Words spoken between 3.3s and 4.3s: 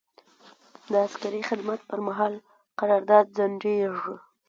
ځنډیږي.